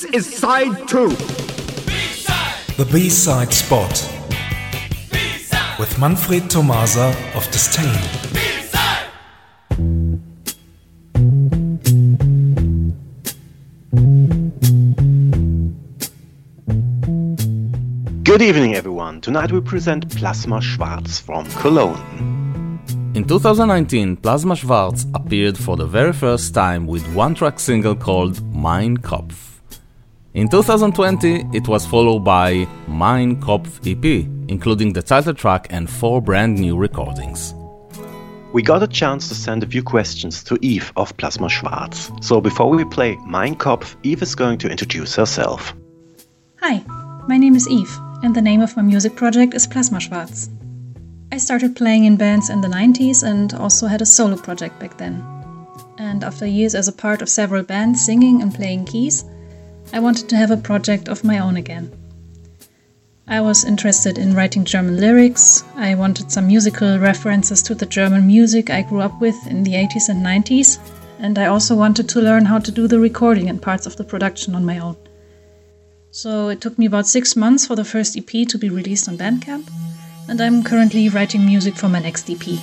[0.00, 1.10] This is side two.
[2.78, 3.90] The B-side spot
[5.78, 8.00] with Manfred Tomasa of Disdain.
[18.24, 19.20] Good evening, everyone.
[19.20, 22.80] Tonight we present Plasmaschwarz from Cologne.
[23.14, 28.96] In 2019, Plasmaschwarz appeared for the very first time with one track single called Mein
[28.96, 29.49] Kopf.
[30.32, 36.22] In 2020, it was followed by Mein Kopf EP, including the title track and four
[36.22, 37.52] brand new recordings.
[38.52, 42.22] We got a chance to send a few questions to Eve of Plasmaschwarz.
[42.22, 45.74] So before we play Mein Kopf, Eve is going to introduce herself.
[46.60, 46.84] Hi,
[47.26, 50.48] my name is Eve, and the name of my music project is Plasmaschwarz.
[51.32, 54.96] I started playing in bands in the 90s and also had a solo project back
[54.96, 55.24] then.
[55.98, 59.24] And after years as a part of several bands singing and playing keys,
[59.92, 61.90] I wanted to have a project of my own again.
[63.26, 68.26] I was interested in writing German lyrics, I wanted some musical references to the German
[68.26, 70.78] music I grew up with in the 80s and 90s,
[71.18, 74.04] and I also wanted to learn how to do the recording and parts of the
[74.04, 74.96] production on my own.
[76.12, 79.16] So it took me about six months for the first EP to be released on
[79.18, 79.68] Bandcamp,
[80.28, 82.60] and I'm currently writing music for my next EP.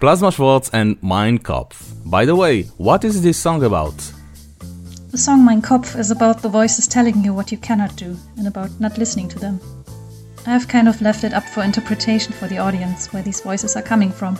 [0.00, 1.82] Plasmaschwarz and Mein Kopf.
[2.04, 3.96] By the way, what is this song about?
[5.10, 8.46] The song Mein Kopf is about the voices telling you what you cannot do and
[8.46, 9.58] about not listening to them.
[10.46, 13.74] I have kind of left it up for interpretation for the audience where these voices
[13.74, 14.36] are coming from,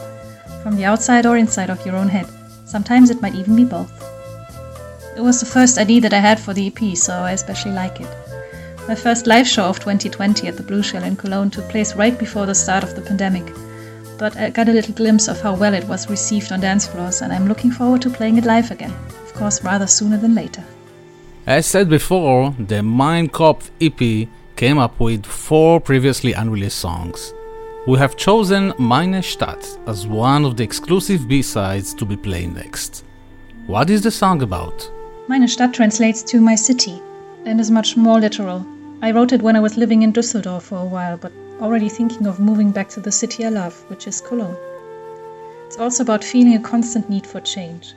[0.63, 2.29] from the outside or inside of your own head.
[2.65, 3.91] Sometimes it might even be both.
[5.17, 8.01] It was the first idea that I had for the EP, so I especially like
[8.01, 8.17] it.
[8.87, 12.17] My first live show of 2020 at the Blue Shell in Cologne took place right
[12.17, 13.53] before the start of the pandemic.
[14.19, 17.23] But I got a little glimpse of how well it was received on dance floors,
[17.23, 18.93] and I'm looking forward to playing it live again.
[19.25, 20.65] Of course, rather sooner than later.
[21.47, 27.32] As said before, the Mein Kopf EP came up with four previously unreleased songs.
[27.87, 33.05] We have chosen Meine Stadt as one of the exclusive B-sides to be played next.
[33.67, 34.91] What is the song about?
[35.29, 37.00] Meine Stadt translates to my city
[37.47, 38.67] and is much more literal.
[39.00, 42.27] I wrote it when I was living in Düsseldorf for a while, but already thinking
[42.27, 44.57] of moving back to the city I love, which is Cologne.
[45.67, 47.95] It's also about feeling a constant need for change.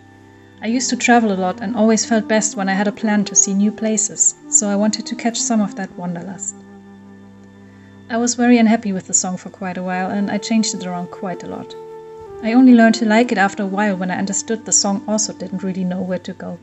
[0.61, 3.25] I used to travel a lot and always felt best when I had a plan
[3.25, 6.55] to see new places, so I wanted to catch some of that wanderlust.
[8.09, 10.85] I was very unhappy with the song for quite a while and I changed it
[10.85, 11.73] around quite a lot.
[12.43, 15.33] I only learned to like it after a while when I understood the song also
[15.33, 16.59] didn't really know where to go.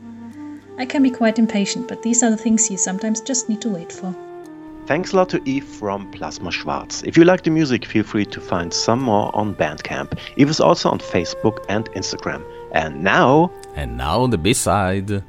[0.77, 3.69] I can be quite impatient, but these are the things you sometimes just need to
[3.69, 4.13] wait for.
[4.89, 7.07] Thanks a lot to Eve from Plasmaschwarz.
[7.07, 10.17] If you like the music, feel free to find some more on Bandcamp.
[10.35, 12.41] Eve is also on Facebook and Instagram.
[12.71, 15.21] And now, And now the B-side.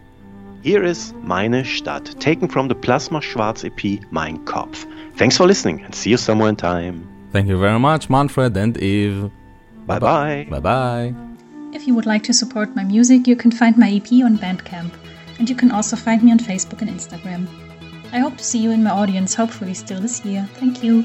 [0.63, 4.87] here is Meine Stadt, taken from the Plasmaschwarz EP Mein Kopf.
[5.19, 7.07] Thanks for listening and see you somewhere in time.
[7.31, 9.31] Thank you very much, Manfred and Eve.
[9.87, 10.47] Bye bye.
[10.49, 11.15] Bye bye.
[11.75, 14.93] If you would like to support my music, you can find my EP on Bandcamp,
[15.39, 17.70] and you can also find me on Facebook and Instagram.
[18.13, 20.49] I hope to see you in my audience, hopefully still this year.
[20.55, 21.05] Thank you.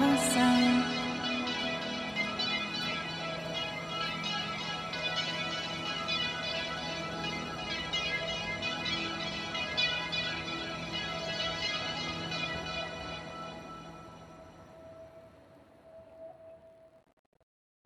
[0.00, 0.53] never sound